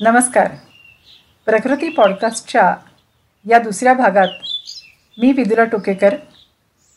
नमस्कार. 0.00 0.54
प्रकृती 1.46 1.88
पॉडकास्टच्या 1.88 2.76
या 3.50 3.58
दुसऱ्या 3.58 3.94
भागात 3.94 4.28
मी 5.18 5.32
विदुला 5.32 5.64
टोकेकर 5.64 6.16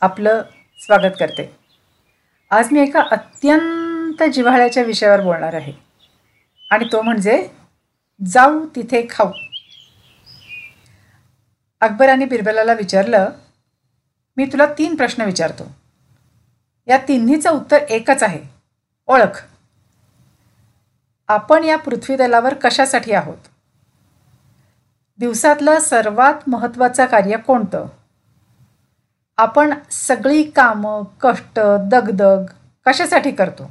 आपलं 0.00 0.42
स्वागत 0.78 1.12
करते. 1.20 1.56
आज 2.50 2.68
मी 2.72 2.80
एका 2.80 3.02
अत्यंत 3.10 4.22
जिव्हाळ्याच्या 4.22 4.82
विषयावर 4.82 5.20
बोलणार 5.20 5.54
आहे. 5.54 5.72
आणि 6.70 6.84
तो 6.92 7.02
म्हणजे 7.02 7.48
जाऊ 8.26 8.66
तिथे 8.76 9.06
खाऊ. 9.10 9.32
अकबराने 11.80 12.24
बिरबलाला 12.24 12.72
विचारलं 12.72 13.28
मी 14.36 14.44
तुला 14.44 14.66
तीन 14.66 14.94
प्रश्न 14.94 15.22
विचारतो. 15.22 15.72
या 16.86 16.98
तिन्हीचं 16.98 17.50
उत्तर 17.50 17.76
एकच 17.76 18.22
आहे. 18.22 18.40
ओळख. 19.06 19.44
आपण 21.28 21.64
या 21.64 21.78
पृथ्वीदलावर 21.78 22.54
कशासाठी 22.54 23.12
आहोत? 23.12 23.48
दिवसातलं 25.18 25.78
सर्वात 25.78 26.34
महत्त्वाचं 26.46 27.06
कार्य 27.06 27.36
कोणतं? 27.36 27.86
आपण 29.36 29.74
सगळी 29.90 30.42
कामं 30.42 31.02
कष्ट 31.20 31.60
दगदग 31.80 32.44
कशासाठी 32.86 33.30
करतो? 33.30 33.70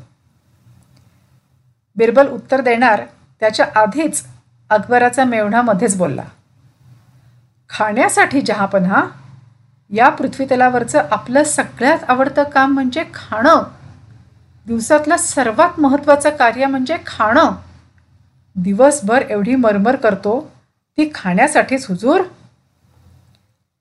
बिरबल 1.95 2.27
उत्तर 2.27 2.61
देणार 2.61 3.01
त्याच्या 3.39 3.67
आधीच 3.75 4.25
अकबराचा 4.69 5.23
मेवणा 5.23 5.61
मध्येच 5.61 5.97
बोलला. 5.97 6.23
खाण्यासाठी 7.69 8.41
जहापन्हा 8.41 9.07
या 9.89 10.09
पृथ्वीतलावरचं 10.09 11.01
आपलं 11.11 11.43
सगळ्यात 11.43 12.09
आवडतं 12.09 12.43
काम 12.43 12.73
म्हणजे 12.73 13.03
खाणं. 13.13 13.63
दिवसातलं 14.67 15.17
सर्वात 15.17 15.79
महत्त्वाचं 15.79 16.29
कार्य 16.29 16.65
म्हणजे 16.65 16.97
खाणं. 17.05 17.51
दिवसभर 18.55 19.21
एवढी 19.21 19.55
मरमर 19.55 19.95
करतो 19.95 20.39
ती 20.97 21.09
खाण्यासाठीच 21.15 21.85
हुजूर. 21.89 22.21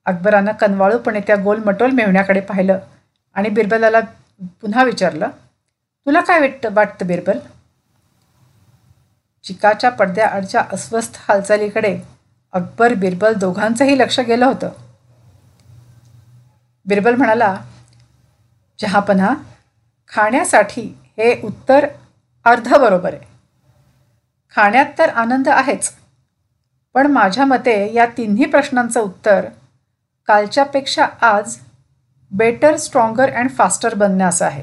अकबरानं 0.06 0.52
कनवाळूपणे 0.52 1.20
त्या 1.20 1.36
गोलमटोल 1.36 1.90
मेवण्याकडे 1.90 2.40
पाहिलं 2.40 2.78
आणि 3.36 3.48
बिरबलाला 3.48 4.00
पुन्हा 4.60 4.84
विचारलं 4.84 5.28
तुला 6.06 6.20
काय 6.20 6.40
वाटतं 6.40 6.74
वाटतं 6.74 7.06
बिरबल? 7.06 7.38
चिकाच्या 9.44 9.90
पडद्याआडच्या 9.90 10.64
अस्वस्थ 10.72 11.16
हालचालीकडे 11.28 11.98
अकबर 12.52 12.94
बिरबल 12.94 13.34
दोघांचंही 13.34 13.98
लक्ष 13.98 14.20
गेलं 14.20 14.46
होतं. 14.46 14.70
बिरबल 16.86 17.14
म्हणाला 17.14 17.54
जहापन्हा 18.78 19.34
खाण्यासाठी 20.12 20.82
हे 21.18 21.40
उत्तर 21.44 21.86
अर्ध 22.46 22.74
बरोबर 22.74 23.14
आहे. 23.14 23.24
खाण्यात 24.54 24.86
तर 24.98 25.08
आनंद 25.10 25.48
आहेच 25.48 25.92
पण 26.94 27.06
माझ्या 27.06 27.44
मते 27.44 27.92
या 27.94 28.06
तिन्ही 28.16 28.44
प्रश्नांचं 28.44 29.00
उत्तर 29.00 29.46
कालच्यापेक्षा 30.28 31.06
आज 31.20 31.56
बेटर 32.32 32.76
स्ट्रॉंगर 32.76 33.32
अँड 33.32 33.50
फास्टर 33.50 33.94
बनण्यास 33.94 34.40
आहे. 34.42 34.62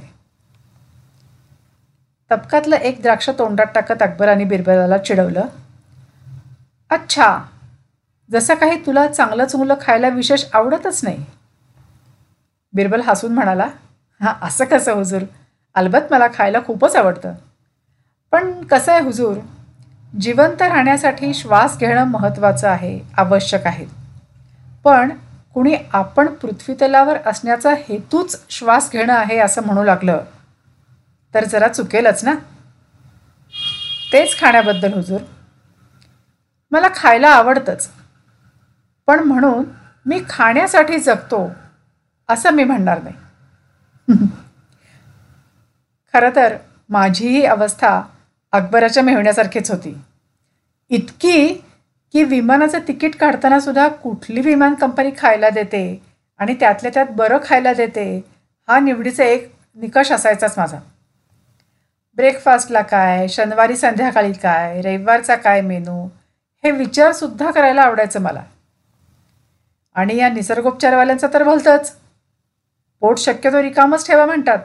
तबकातलं 2.31 2.75
एक 2.75 3.01
द्राक्ष 3.01 3.29
तोंडात 3.29 3.65
टाकत 3.65 4.01
अकबराने 4.01 4.43
बिरबलाला 4.43 4.97
चिडवलं 4.97 5.47
अच्छा 6.91 7.37
जसं 8.29 8.55
काही 8.55 8.85
तुला 8.85 9.07
चांगलं 9.07 9.45
चुंगलं 9.45 9.75
खायला 9.81 10.09
विशेष 10.09 10.45
आवडतच 10.53 11.03
नाही. 11.03 11.23
बिरबल 12.73 13.01
हसून 13.01 13.33
म्हणाला 13.33 13.67
हां 14.21 14.33
असं 14.41 14.65
कसं 14.65 14.93
हुजूर? 14.93 15.21
अलबत 15.75 16.11
मला 16.11 16.27
खायला 16.33 16.59
खूपच 16.65 16.95
आवडतं. 16.95 17.33
पण 18.31 18.61
कसं 18.63 18.91
आहे 18.91 19.01
हुजूर? 19.01 19.37
जिवंत 20.21 20.61
राहण्यासाठी 20.61 21.33
श्वास 21.33 21.77
घेणं 21.79 22.03
महत्त्वाचं 22.03 22.69
आहे 22.69 22.99
आवश्यक 23.17 23.67
आहे. 23.67 23.85
पण 24.83 25.11
कुणी 25.53 25.75
आपण 25.93 26.27
पृथ्वीतलावर 26.27 27.17
असण्याचा 27.25 27.73
हेतूच 27.73 28.41
श्वास 28.49 28.91
घेणं 28.91 29.13
आहे 29.13 29.37
असं 29.39 29.63
म्हणू 29.65 29.83
लागलं 29.83 30.23
तर 31.33 31.45
जरा 31.45 31.67
चुकेलच 31.67 32.23
ना? 32.23 32.33
तेच 34.13 34.39
खाण्याबद्दल 34.39 34.93
हुजूर. 34.93 35.21
मला 36.71 36.87
खायला 36.95 37.29
आवडतंच 37.29 37.89
पण 39.07 39.19
म्हणून 39.19 39.65
मी 40.05 40.21
खाण्यासाठी 40.29 40.97
जगतो 40.97 41.51
असं 42.29 42.51
मी 42.51 42.63
म्हणणार 42.63 43.01
नाही. 43.03 43.15
खरं 46.13 46.29
तर 46.35 46.57
माझीही 46.89 47.45
अवस्था 47.45 48.01
अकबराच्या 48.51 49.03
मेहण्यासारखीच 49.03 49.71
होती. 49.71 49.97
इतकी 50.89 51.53
की 52.13 52.23
विमानाचं 52.23 52.79
तिकीट 52.87 53.15
काढताना 53.15 53.59
सुद्धा 53.59 53.87
कुठली 53.87 54.41
विमान 54.41 54.73
कंपनी 54.73 55.11
खायला 55.17 55.49
देते 55.49 56.01
आणि 56.37 56.53
त्यातल्या 56.53 56.91
त्यात 56.93 57.05
बरं 57.09 57.37
खायला 57.43 57.73
देते 57.73 58.25
हा 58.67 58.79
निवडीचा 58.79 59.23
एक 59.23 59.51
निकष 59.75 60.11
असायचाच 60.11 60.57
माझा. 60.57 60.79
ब्रेकफास्टला 62.15 62.81
काय 62.81 63.27
शनिवारी 63.27 63.75
संध्याकाळी 63.75 64.33
काय 64.33 64.81
रविवारचा 64.81 65.35
काय 65.35 65.61
मेनू 65.61 66.05
हे 66.63 66.71
विचारसुद्धा 66.71 67.51
करायला 67.51 67.81
आवडायचं 67.81 68.21
मला. 68.21 68.43
आणि 69.93 70.17
या 70.17 70.29
निसर्गोपचारवाल्यांचं 70.29 71.27
तर 71.33 71.43
भलतंच. 71.43 71.95
पोट 72.99 73.17
शक्यतो 73.17 73.61
रिकामच 73.61 74.07
ठेवा 74.07 74.25
म्हणतात. 74.25 74.59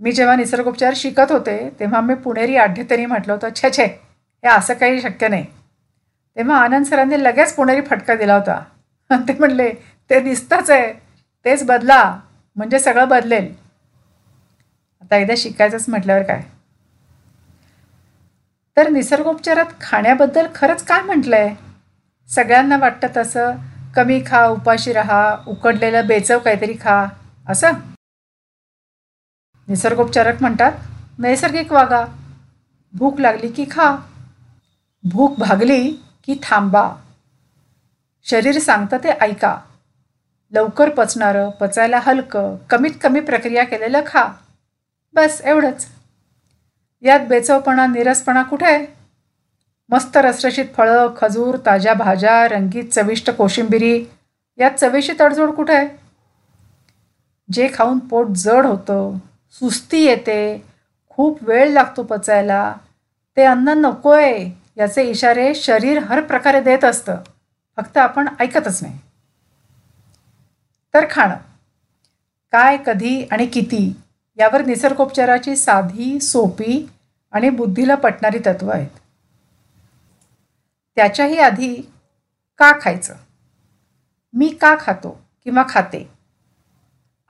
मी 0.00 0.12
जेव्हा 0.12 0.34
निसर्गोपचार 0.36 0.92
शिकत 0.96 1.32
होते 1.32 1.58
तेव्हा 1.80 2.00
मी 2.00 2.14
पुणेरी 2.14 2.56
आढ्यतेने 2.56 3.06
म्हटलं 3.06 3.32
होतं 3.32 3.48
छे 3.56 3.70
छे 3.76 3.84
हे 3.84 4.48
असं 4.48 4.74
काही 4.74 5.00
शक्य 5.00 5.28
नाही. 5.28 5.44
तेव्हा 6.36 6.56
आनंद 6.58 6.86
सरांनी 6.86 7.22
लगेच 7.22 7.54
पुणेरी 7.54 7.80
फटका 7.80 8.14
दिला 8.14 8.34
होता. 8.34 8.60
ते 9.10 9.32
म्हणले 9.38 9.68
ते 10.10 10.20
दिसतंच 10.20 10.70
आहे 10.70 10.92
तेच 11.44 11.64
बदला 11.66 12.02
म्हणजे 12.56 12.78
सगळं 12.78 13.08
बदलेल. 13.08 13.52
आता 15.02 15.16
एकदा 15.16 15.34
शिकायचंच 15.36 15.84
म्हटल्यावर 15.88 16.22
काय? 16.22 16.42
तर 18.76 18.88
निसर्गोपचारात 18.88 19.80
खाण्याबद्दल 19.80 20.46
खरंच 20.54 20.82
काय 20.84 21.02
म्हटलं 21.02 21.36
आहे 21.36 21.54
सगळ्यांना 22.30 22.76
वाटतं 22.76 23.08
तसं 23.16 23.56
कमी 23.96 24.20
खा 24.26 24.46
उपाशी 24.46 24.92
राहा 24.92 25.36
उकडलेलं 25.46 26.06
बेचव 26.06 26.38
काहीतरी 26.38 26.74
खा 26.80 27.04
असं? 27.48 27.72
निसर्गोपचारक 29.68 30.40
म्हणतात 30.40 30.72
नैसर्गिक 31.18 31.72
वागा. 31.72 32.04
भूक 32.92 33.20
लागली 33.20 33.48
की 33.48 33.64
खा. 33.70 33.96
भूक 35.04 35.38
भागली 35.38 35.90
की 36.26 36.38
थांबा. 36.42 36.92
शरीर 38.24 38.58
सांगतं 38.58 38.96
ते 38.96 39.08
ऐका. 39.08 39.58
लवकर 40.52 40.88
पचणारं 40.90 41.50
पचायला 41.50 41.98
हलकं 42.02 42.56
कमीत 42.70 42.90
कमी 43.02 43.20
प्रक्रिया 43.20 43.64
केलेलं 43.64 44.00
खा. 44.06 44.28
बस 45.14 45.40
एवढंच. 45.44 45.86
यात 47.02 47.20
बेचवपणा 47.20 47.86
निरसपणा 47.86 48.42
कुठे? 48.42 48.66
आहे 48.66 48.86
मस्त 49.88 50.16
रसरशीत 50.16 50.64
फळं 50.76 51.08
खजूर 51.16 51.58
ताज्या 51.66 51.94
भाज्या 51.94 52.48
रंगीत 52.48 52.84
चविष्ट 52.84 53.30
कोशिंबिरी 53.30 54.04
यात 54.58 54.70
चवेशी 54.70 55.12
तडजोड 55.20 55.50
कुठे? 55.50 55.76
आहे 55.76 55.88
जे 57.52 57.70
खाऊन 57.74 57.98
पोट 57.98 58.26
जड 58.28 58.66
होतं. 58.66 59.18
सुस्ती 59.52 59.98
येते 59.98 60.66
खूप 61.08 61.38
वेळ 61.42 61.70
लागतो 61.70 62.02
पचायला. 62.02 62.74
ते 63.36 63.42
अन्न 63.42 63.68
नको 63.68 64.10
आहे 64.10 64.50
याचे 64.76 65.02
इशारे 65.02 65.54
शरीर 65.54 65.98
हर 65.98 66.20
प्रकारे 66.20 66.60
देत 66.60 66.84
असतं. 66.84 67.16
फक्त 67.76 67.96
आपण 67.96 68.28
ऐकतच 68.40 68.82
नाही. 68.82 68.98
तर 70.94 71.04
खाणं. 71.10 71.36
काय 72.52 72.76
कधी 72.86 73.24
आणि 73.24 73.46
किती 73.46 73.96
यावर 74.36 74.64
निसर्गोपचाराची 74.64 75.56
साधी 75.56 76.20
सोपी 76.20 76.88
आणि 77.32 77.50
बुद्धीला 77.50 77.94
पटणारी 77.94 78.38
तत्त्वं 78.38 78.74
आहेत. 78.74 78.88
त्याच्याही 80.96 81.38
आधी 81.38 81.74
का 82.58 82.72
खायचं? 82.80 83.14
मी 84.32 84.48
का 84.48 84.76
खातो 84.80 85.24
किंवा 85.44 85.64
खाते? 85.68 86.17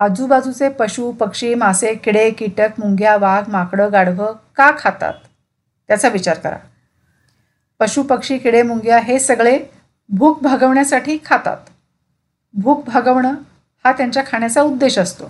आजूबाजूचे 0.00 0.68
पशु 0.68 1.12
पक्षी 1.12 1.54
मासे 1.54 1.94
किडे 1.94 2.30
कीटक 2.30 2.68
मुंग्या 2.78 3.16
वाघ 3.16 3.48
माकडं 3.48 3.92
गाढवं 3.92 4.32
का 4.56 4.70
खातात? 4.78 5.14
त्याचा 5.88 6.08
विचार 6.08 6.38
करा. 6.38 6.56
पशु 7.80 8.02
पक्षी 8.02 8.38
किडे 8.38 8.62
मुंग्या 8.62 8.98
हे 8.98 9.18
सगळे 9.18 9.58
भूक 10.08 10.42
भागवण्यासाठी 10.42 11.18
खातात. 11.24 11.56
भूक 12.54 12.84
भागवणं 12.84 13.34
हा 13.84 13.92
त्यांच्या 13.92 14.22
खाण्याचा 14.26 14.62
उद्देश 14.62 14.98
असतो. 14.98 15.24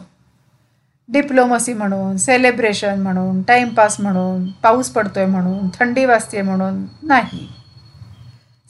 डिप्लोमसी 1.08 1.74
म्हणून 1.74 2.16
सेलिब्रेशन 2.16 3.00
म्हणून 3.00 3.42
टाईमपास 3.42 4.00
म्हणून 4.00 4.50
पाऊस 4.50 4.90
पडतोय 4.90 5.26
म्हणून 5.26 5.68
थंडी 5.68 6.04
वाजते 6.04 6.42
म्हणून 6.42 6.86
नाही. 7.02 7.48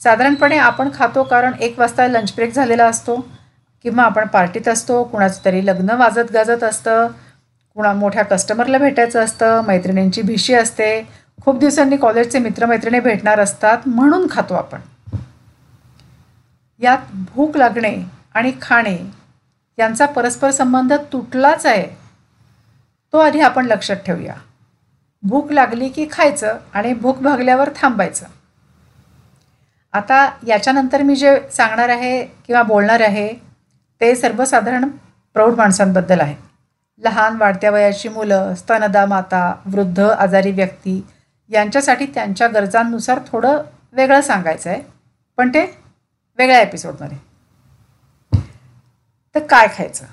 साधारणपणे 0.03 0.57
आपण 0.57 0.89
खातो 0.93 1.23
कारण 1.23 1.51
एक 1.59 1.79
वाजता 1.79 2.07
लंच 2.07 2.35
ब्रेक 2.35 2.53
झालेला 2.53 2.85
असतो. 2.85 3.38
किंवा 3.85 4.03
आपण 4.03 4.27
पार्टीत 4.27 4.67
असतो 4.67 5.03
कुणाचं 5.03 5.45
तरी 5.45 5.65
लग्न 5.65 5.89
वाजत 5.89 6.31
गाजत 6.33 6.63
असतं 6.63 7.07
कुणा 7.75 7.93
मोठ्या 7.93 8.23
कस्टमरला 8.23 8.77
भेटायचं 8.77 9.23
असतं 9.23 9.61
मैत्रिणींची 9.67 10.21
भिशी 10.21 10.53
असते 10.53 11.01
खूप 11.43 11.59
दिवसांनी 11.59 11.97
कॉलेजचे 11.97 12.39
मित्रमैत्रिणी 12.39 12.99
भेटणार 12.99 13.39
असतात 13.39 13.87
म्हणून 13.87 14.27
खातो 14.31 14.53
आपण. 14.53 14.79
यात 16.79 17.11
भूक 17.35 17.57
लागणे 17.57 17.95
आणि 18.35 18.51
खाणे 18.61 18.97
यांचा 19.77 20.05
परस्पर 20.05 20.51
संबंध 20.51 20.93
तुटलाच 21.13 21.65
आहे 21.65 21.87
तो 23.13 23.17
आधी 23.17 23.39
आपण 23.41 23.65
लक्षात 23.65 23.97
ठेवूया. 24.05 24.33
भूक 25.23 25.51
लागली 25.51 25.89
की 25.89 26.07
खायचं 26.11 26.57
आणि 26.73 26.93
भूक 26.93 27.21
भागल्यावर 27.21 27.69
थांबायचं. 27.75 28.25
आता 29.93 30.29
याच्यानंतर 30.47 31.01
मी 31.03 31.15
जे 31.15 31.35
सांगणार 31.51 31.89
आहे 31.89 32.23
किंवा 32.47 32.61
बोलणार 32.63 33.01
आहे 33.01 33.27
ते 34.01 34.15
सर्वसाधारण 34.15 34.89
प्रौढ 35.33 35.53
माणसांबद्दल 35.53 36.19
आहे 36.19 36.35
लहान 36.97 37.35
वाढत्या 37.35 37.71
वयाची 37.71 38.09
मुलं 38.09 38.55
स्तनदा 38.55 39.05
माता 39.05 39.55
वृद्ध 39.65 39.99
आजारी 39.99 40.51
व्यक्ती 40.51 41.01
यांच्यासाठी 41.49 42.05
त्यांच्या 42.05 42.47
गरजांनुसार 42.47 43.19
थोडं 43.27 43.61
वेगळं 43.93 44.21
सांगायचं 44.21 44.69
आहे 44.69 44.81
पण 45.37 45.49
ते 45.49 45.65
वेगळ्या 46.37 46.61
एपिसोडमध्ये. 46.61 47.17
तर 49.35 49.39
काय 49.39 49.67
खायचं? 49.77 50.05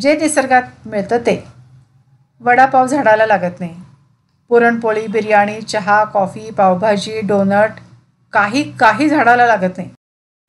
जे 0.00 0.16
निसर्गात 0.16 0.62
मिळतं 0.86 1.18
ते. 1.18 1.48
वडापाव 2.40 2.86
झाडाला 2.86 3.26
लागत 3.26 3.60
नाही. 3.60 3.74
पुरणपोळी 4.48 5.06
बिर्याणी 5.06 5.60
चहा 5.60 6.04
कॉफी 6.04 6.50
पावभाजी 6.50 7.20
डोनट 7.20 7.80
काही 8.32 8.72
काही 8.72 9.08
झाडाला 9.08 9.46
लागत 9.46 9.76
नाही. 9.76 9.90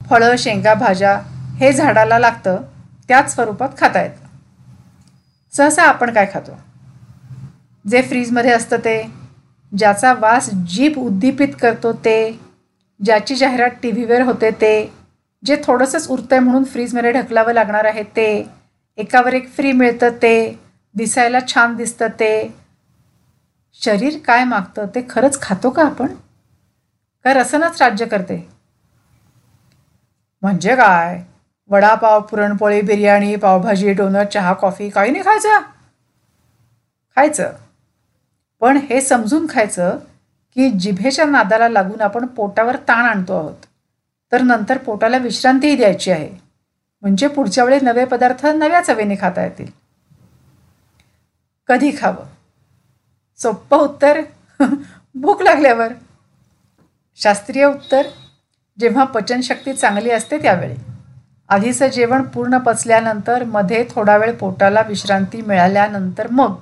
फळं 0.09 0.35
शेंगा 0.35 0.73
भाज्या 0.73 1.19
हे 1.59 1.71
झाडाला 1.73 2.19
लागतं 2.19 2.61
त्याच 3.07 3.33
स्वरूपात 3.33 3.69
खाता 3.77 4.01
येतं. 4.01 4.27
सहसा 5.53 5.83
आपण 5.83 6.13
काय 6.13 6.25
खातो? 6.33 6.57
जे 7.85 8.01
फ्रीजमध्ये 8.01 8.51
असतं 8.51 8.77
ते 8.77 9.01
ज्याचा 9.71 10.13
वास 10.13 10.49
जीप 10.67 10.97
उद्दीपित 10.99 11.47
करतो 11.61 11.91
ते 11.93 12.39
ज्याची 12.99 13.35
जाहिरात 13.35 13.69
टी 13.83 13.91
व्हीवर 13.91 14.21
होते 14.21 14.51
ते 14.51 14.91
जे 15.43 15.55
थोडंसंच 15.63 16.07
उरतं 16.09 16.35
आहे 16.35 16.39
म्हणून 16.39 16.63
फ्रीजमध्ये 16.63 17.11
ढकलावं 17.11 17.53
लागणार 17.53 17.85
आहे 17.85 18.03
ते 18.03 18.47
एकावर 18.97 19.33
एक 19.33 19.49
फ्री 19.49 19.71
मिळतं 19.71 20.09
ते 20.21 20.57
दिसायला 20.95 21.39
छान 21.47 21.75
दिसतं 21.75 22.07
ते 22.07 22.51
शरीर 23.73 24.17
काय 24.25 24.43
मागतं 24.43 24.85
ते 24.95 25.01
खरंच 25.09 25.41
खातो 25.41 25.69
का 25.69 25.83
आपण? 25.83 26.07
का 27.25 27.33
रसनच 27.33 27.81
राज्य 27.81 28.05
करते? 28.05 28.49
म्हणजे 30.43 30.75
काय? 30.75 31.23
वडापाव 31.69 32.21
पुरणपोळी 32.21 32.81
बिर्याणी 32.81 33.35
पावभाजी 33.35 33.93
डोनट 33.93 34.27
चहा 34.27 34.53
कॉफी 34.53 34.89
काही 34.89 35.11
नाही 35.11 35.23
खायचं. 35.23 35.59
खायचं. 37.15 37.53
पण 38.59 38.77
हे 38.77 39.01
समजून 39.01 39.47
खायचं 39.49 39.99
की 40.55 40.69
जिभेच्या 40.69 41.25
नादाला 41.25 41.69
लागून 41.69 42.01
आपण 42.01 42.25
पोटावर 42.25 42.75
ताण 42.75 43.05
आणतो 43.05 43.37
आहोत. 43.37 43.55
तर 44.31 44.41
नंतर 44.41 44.77
पोटाला 44.77 45.17
विश्रांतीही 45.17 45.75
द्यायची 45.75 46.11
आहे. 46.11 46.29
म्हणजे 47.01 47.27
पुढच्या 47.27 47.63
वेळी 47.63 47.79
नवे 47.81 48.05
पदार्थ 48.05 48.45
नव्या 48.45 48.81
चवेने 48.81 49.15
खाता 49.21 49.43
येतील. 49.43 49.67
कधी 51.67 51.91
खावं? 52.01 52.25
सोप्पं 53.37 53.77
उत्तर? 53.77 54.21
भूक 55.15 55.41
लागल्यावर. 55.41 55.87
शास्त्रीय 57.15 57.65
उत्तर 57.65 58.01
जेव्हा 58.79 59.03
पचनशक्ती 59.03 59.73
चांगली 59.73 60.11
असते 60.11 60.37
त्यावेळी. 60.37 60.88
आधीचं 61.49 61.87
जेवण 61.87 62.21
पूर्ण 62.21 62.57
पचल्यानंतरमध्ये 62.57 63.85
थोडा 63.91 64.17
वेळ 64.17 64.35
पोटाला 64.35 64.81
विश्रांती 64.81 65.41
मिळाल्यानंतर 65.41 66.27
मग. 66.31 66.55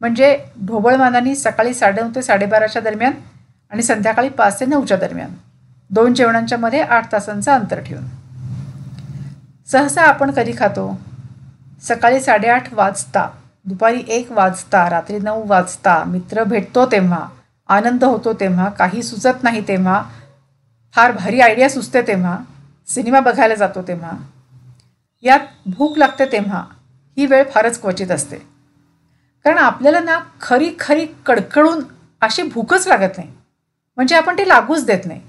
म्हणजे 0.00 0.38
ढोबळमानाने 0.66 1.34
सकाळी 1.34 1.74
साडेनऊ 1.74 2.10
ते 2.14 2.22
साडेबाराच्या 2.22 2.82
दरम्यान 2.82 3.12
आणि 3.70 3.82
संध्याकाळी 3.82 4.28
पाच 4.28 4.60
ते 4.60 4.66
नऊच्या 4.66 4.96
दरम्यान. 4.96 5.30
दोन 5.90 6.14
जेवणांच्या 6.14 6.58
मध्ये 6.58 6.80
आठ 6.80 7.12
तासांचं 7.12 7.52
अंतर 7.52 7.80
ठेवून. 7.80 8.04
सहसा 9.66 10.02
आपण 10.02 10.30
कधी 10.30 10.52
खातो? 10.58 11.00
सकाळी 11.82 12.20
साडेआठ 12.20 12.74
वाजता. 12.74 13.28
दुपारी 13.64 14.02
एक 14.08 14.32
वाजता. 14.32 14.90
रात्री 14.90 15.18
नऊ 15.18 15.42
वाजता. 15.46 16.04
मित्र 16.04 16.44
भेटतो 16.44 16.86
तेव्हा. 16.86 17.28
आनंद 17.68 18.04
होतो 18.04 18.32
तेव्हा. 18.32 18.68
काही 18.68 19.02
सुचत 19.02 19.42
नाही 19.42 19.68
तेव्हा. 19.68 20.02
फार 20.94 21.12
भारी 21.12 21.40
आयडिया 21.40 21.70
सुचते 21.70 22.02
तेव्हा. 22.02 22.38
सिनेमा 22.88 23.20
बघायला 23.20 23.54
जातो 23.54 23.82
तेव्हा. 23.82 24.12
यात 25.22 25.38
भूक 25.66 25.98
लागते 25.98 26.32
तेव्हा. 26.32 26.64
ही 27.16 27.26
वेळ 27.26 27.44
फारच 27.50 27.80
क्वचित 27.80 28.10
असते. 28.10 28.36
कारण 29.44 29.58
आपल्याला 29.58 30.00
ना 30.00 30.20
खरी 30.40 30.74
खरी 30.80 31.06
कडकडून 31.26 31.84
अशी 32.20 32.42
भूकच 32.42 32.88
लागत 32.88 33.10
नाही. 33.16 33.32
म्हणजे 33.96 34.16
आपण 34.16 34.38
ते 34.38 34.48
लागूच 34.48 34.84
देत 34.86 35.06
नाही. 35.06 35.20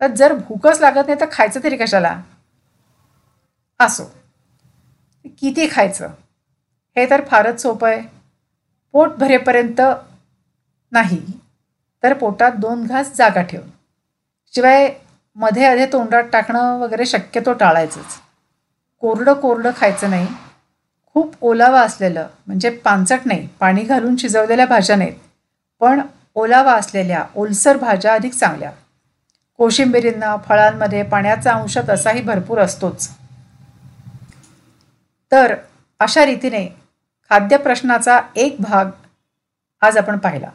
तर 0.00 0.06
जर 0.06 0.32
भूकच 0.32 0.80
लागत 0.80 1.06
नाही 1.06 1.20
तर 1.20 1.26
खायचं 1.32 1.60
तरी 1.64 1.76
कशाला? 1.76 2.22
असो. 3.80 4.04
किती 5.38 5.68
खायचं? 5.72 6.06
हे 6.96 7.10
तर 7.10 7.24
फारच 7.24 7.62
सोपं 7.62 7.88
आहे. 7.88 8.02
पोट 8.92 9.10
भरेपर्यंत 9.10 9.80
नाही. 10.92 11.26
तर 12.02 12.14
पोटात 12.14 12.52
दोन 12.52 12.86
घास 12.86 13.16
जागा 13.16 13.42
ठेवून 13.42 13.68
शिवाय 14.54 14.94
मध्ये 15.36 15.64
अधे 15.64 15.86
तोंडात 15.86 16.24
टाकणं 16.32 16.78
वगैरे 16.78 17.06
शक्यतो 17.06 17.52
टाळायचंच. 17.52 18.18
कोरडं 19.00 19.32
कोरडं 19.32 19.70
खायचं 19.76 20.10
नाही. 20.10 20.26
खूप 21.14 21.34
ओलावा 21.40 21.80
असलेलं 21.80 22.26
म्हणजे 22.46 22.70
पानसट 22.70 23.20
नाही 23.24 23.46
पाणी 23.60 23.82
घालून 23.82 24.16
शिजवलेल्या 24.16 24.66
भाज्या 24.66 24.96
नाहीत 24.96 25.14
पण 25.80 26.00
ओलावा 26.34 26.72
असलेल्या 26.72 27.24
ओलसर 27.34 27.76
भाज्या 27.76 28.14
अधिक 28.14 28.32
चांगल्या. 28.32 28.70
कोशिंबिरींना 29.58 30.36
फळांमध्ये 30.36 31.02
पाण्याचा 31.02 31.52
अंश 31.52 31.78
तसाही 31.88 32.22
भरपूर 32.22 32.58
असतोच. 32.58 33.08
तर 35.32 35.54
अशा 36.00 36.26
रीतीने 36.26 36.66
खाद्यप्रश्नाचा 37.30 38.20
एक 38.36 38.56
भाग 38.60 38.90
आज 39.82 39.98
आपण 39.98 40.18
पाहिला. 40.18 40.50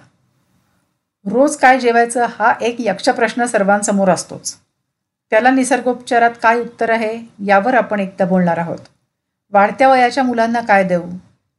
रोज 1.25 1.57
काय 1.57 1.79
जेवायचं 1.79 2.25
हा 2.25 2.53
एक 2.61 2.75
यक्षप्रश्न 2.79 3.45
सर्वांसमोर 3.45 4.09
असतोच. 4.09 4.57
त्याला 5.31 5.51
निसर्गोपचारात 5.51 6.31
काय 6.43 6.59
उत्तर 6.59 6.89
आहे 6.89 7.19
यावर 7.45 7.73
आपण 7.73 7.99
एकदा 7.99 8.25
बोलणार 8.25 8.57
आहोत. 8.57 8.79
वाढत्या 9.51 9.89
वयाच्या 9.89 10.23
मुलांना 10.23 10.61
काय 10.61 10.83
देऊ? 10.83 11.09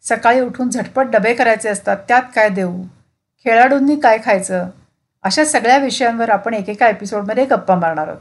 सकाळी 0.00 0.40
उठून 0.40 0.70
झटपट 0.70 1.06
डबे 1.06 1.34
करायचे 1.34 1.68
असतात 1.68 1.96
त्यात 2.08 2.22
काय 2.34 2.48
देऊ? 2.48 2.82
खेळाडूंनी 3.44 3.96
काय 3.96 4.18
खायचं? 4.24 4.68
अशा 5.22 5.44
सगळ्या 5.44 5.76
विषयांवर 5.76 6.30
आपण 6.30 6.54
एकेका 6.54 6.88
एपिसोडमध्ये 6.88 7.44
गप्पा 7.44 7.74
मारणार 7.74 8.08
आहोत. 8.08 8.20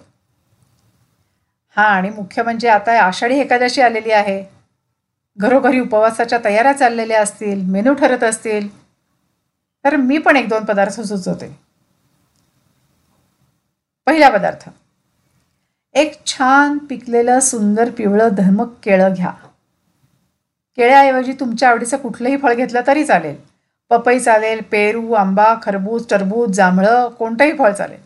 हां 1.78 1.86
आणि 1.86 2.10
मुख्य 2.10 2.44
म्हणजे 2.44 2.70
आता 2.70 3.04
आषाढी 3.04 3.40
एकादशी 3.40 3.82
आलेली 3.82 4.12
आहे. 4.12 4.46
घरोघरी 5.38 5.80
उपवासाच्या 5.80 6.40
तयाऱ्या 6.44 6.74
चाललेल्या 6.74 7.22
असतील 7.22 7.66
मेनू 7.66 7.94
ठरत 7.94 8.24
असतील. 8.24 8.82
तर 9.86 9.96
मी 9.96 10.18
पण 10.18 10.36
एक 10.36 10.50
दोन 10.50 10.66
पदार्थ 10.66 11.02
सुचवते. 11.02 11.60
पहिला 14.06 14.30
पदार्थ 14.30 14.70
एक 15.96 16.26
छान 16.26 16.78
पिकलेलं 16.78 17.40
सुंदर 17.40 17.90
पिवळं 17.90 18.30
धमक 18.38 18.74
केळं 18.84 19.14
घ्या. 19.14 19.32
केळ्याऐवजी 20.76 21.34
तुमच्या 21.34 21.70
आवडीचं 21.70 21.98
कुठलंही 21.98 22.38
फळ 22.38 22.54
घेतलं 22.54 22.82
तरी 22.88 23.06
चालेल. 23.06 23.36
पपई 23.90 24.20
चालेल 24.20 24.62
पेरू 24.72 25.12
आंबा 25.14 25.56
खरबूज 25.64 26.08
टरबूज 26.10 26.52
जांभळं 26.52 27.10
कोणतंही 27.10 27.58
फळ 27.58 27.72
चालेल. 27.72 28.02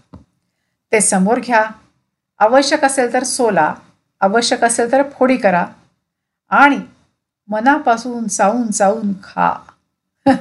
ते 0.91 1.01
समोर 1.01 1.39
घ्या. 1.39 1.63
आवश्यक 2.39 2.85
असेल 2.85 3.13
तर 3.13 3.23
सोला 3.23 3.73
आवश्यक 4.21 4.63
असेल 4.63 4.91
तर 4.91 5.03
फोडी 5.09 5.37
करा 5.37 5.65
आणि 6.49 6.79
मनापासून 7.47 8.27
चावून 8.27 8.71
चावून 8.71 9.13
खा. 9.23 9.53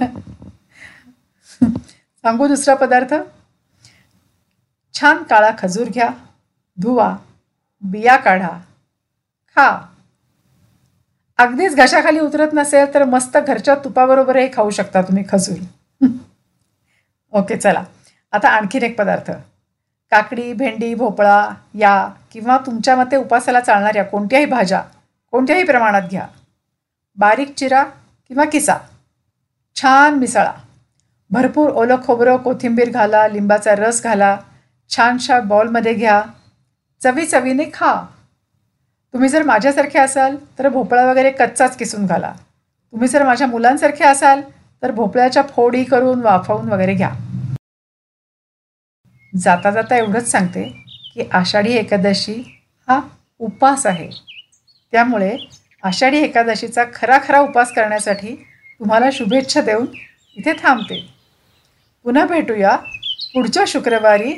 सांगू 2.24 2.46
दुसरा 2.46 2.74
पदार्थ? 2.74 3.14
छान 4.94 5.22
काळा 5.22 5.50
खजूर 5.58 5.88
घ्या. 5.88 6.10
धुवा. 6.82 7.16
बिया 7.84 8.16
काढा. 8.16 8.48
खा. 9.56 9.88
अगदीच 11.38 11.76
घशाखाली 11.76 12.20
उतरत 12.20 12.48
नसेल 12.52 12.94
तर 12.94 13.04
मस्त 13.04 13.36
घरच्या 13.36 13.74
तुपाबरोबरही 13.74 14.48
खाऊ 14.52 14.70
शकता 14.70 15.02
तुम्ही 15.02 15.24
खजूर. 15.28 15.58
ओके 17.32 17.56
चला. 17.56 17.84
आता 18.32 18.48
आणखीन 18.48 18.82
एक 18.82 18.98
पदार्थ. 18.98 19.30
काकडी 20.10 20.52
भेंडी 20.52 20.94
भोपळा 20.94 21.48
या 21.74 22.08
किंवा 22.32 22.58
तुमच्या 22.66 22.96
मते 22.96 23.16
उपासाला 23.16 23.60
चालणाऱ्या 23.60 24.04
कोणत्याही 24.04 24.46
भाज्या 24.46 24.82
कोणत्याही 25.30 25.64
प्रमाणात 25.64 26.02
घ्या. 26.10 26.26
बारीक 27.16 27.54
चिरा 27.54 27.84
किंवा 28.28 28.44
किसा. 28.44 28.76
छान 29.76 30.14
मिसळा. 30.14 30.52
भरपूर 31.30 31.70
ओलं 31.70 31.96
खोबरं 32.04 32.36
कोथिंबीर 32.36 32.90
घाला 32.90 33.28
लिंबाचा 33.28 33.74
रस 33.74 34.02
घाला. 34.02 34.38
छानशा 34.88 35.40
बॉलमध्ये 35.40 35.94
घ्या. 35.94 36.22
चवी 37.04 37.24
चवीने 37.26 37.64
खा. 37.74 37.94
तुम्ही 39.14 39.28
जर 39.28 39.42
माझ्यासारखे 39.42 39.98
असाल 39.98 40.36
तर 40.58 40.68
भोपळा 40.68 41.04
वगैरे 41.06 41.30
कच्चाच 41.30 41.76
किसून 41.76 42.06
घाला. 42.06 42.32
तुम्ही 42.92 43.08
जर 43.08 43.24
माझ्या 43.26 43.46
मुलांसारखे 43.46 44.04
असाल 44.04 44.40
तर 44.82 44.90
भोपळ्याच्या 44.90 45.42
फोडी 45.50 45.82
करून 45.84 46.20
वाफवून 46.20 46.68
वगैरे 46.68 46.94
घ्या. 46.94 47.10
जाता 49.32 49.70
जाता 49.70 49.96
एवढंच 49.96 50.30
सांगते 50.30 50.64
की 51.14 51.28
आषाढी 51.32 51.72
एकादशी 51.72 52.40
हा 52.88 53.00
उपास 53.38 53.86
आहे. 53.86 54.08
त्यामुळे 54.92 55.36
आषाढी 55.82 56.18
एकादशीचा 56.18 56.84
खरा 56.94 57.18
खरा 57.24 57.40
उपास 57.40 57.72
करण्यासाठी 57.72 58.34
तुम्हाला 58.80 59.10
शुभेच्छा 59.12 59.60
देऊन 59.60 59.86
इथे 60.36 60.52
थांबते. 60.62 61.00
पुन्हा 62.04 62.24
भेटूया 62.26 62.76
पुढच्या 63.34 63.64
शुक्रवारी 63.68 64.34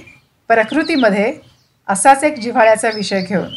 प्रकृतीमध्ये 0.49 1.32
असाच 1.88 2.25
एक 2.25 2.38
जिव्हाळ्याचा 2.38 2.88
विषय 2.95 3.21
घेऊन. 3.21 3.49